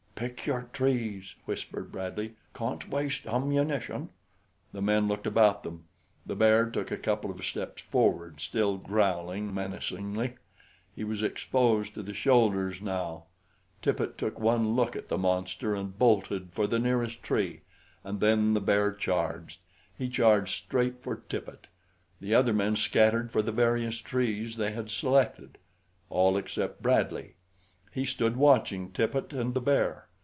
"Pick 0.15 0.45
your 0.45 0.69
trees," 0.71 1.33
whispered 1.45 1.91
Bradley. 1.91 2.35
"Can't 2.53 2.89
waste 2.89 3.25
ammunition." 3.25 4.09
The 4.71 4.79
men 4.79 5.07
looked 5.07 5.25
about 5.25 5.63
them. 5.63 5.85
The 6.27 6.35
bear 6.35 6.69
took 6.69 6.91
a 6.91 6.97
couple 6.97 7.31
of 7.31 7.43
steps 7.43 7.81
forward, 7.81 8.39
still 8.39 8.77
growling 8.77 9.51
menacingly. 9.51 10.33
He 10.95 11.03
was 11.03 11.23
exposed 11.23 11.95
to 11.95 12.03
the 12.03 12.13
shoulders 12.13 12.83
now. 12.83 13.23
Tippet 13.81 14.15
took 14.19 14.39
one 14.39 14.75
look 14.75 14.95
at 14.95 15.07
the 15.09 15.17
monster 15.17 15.73
and 15.73 15.97
bolted 15.97 16.49
for 16.53 16.67
the 16.67 16.77
nearest 16.77 17.23
tree; 17.23 17.61
and 18.03 18.19
then 18.19 18.53
the 18.53 18.61
bear 18.61 18.93
charged. 18.93 19.59
He 19.97 20.07
charged 20.07 20.53
straight 20.53 21.01
for 21.01 21.15
Tippet. 21.29 21.65
The 22.19 22.35
other 22.35 22.53
men 22.53 22.75
scattered 22.75 23.31
for 23.31 23.41
the 23.41 23.51
various 23.51 23.97
trees 23.97 24.57
they 24.57 24.69
had 24.73 24.91
selected 24.91 25.57
all 26.11 26.37
except 26.37 26.79
Bradley. 26.83 27.37
He 27.91 28.05
stood 28.05 28.37
watching 28.37 28.91
Tippet 28.91 29.33
and 29.33 29.55
the 29.55 29.59
bear. 29.61 30.05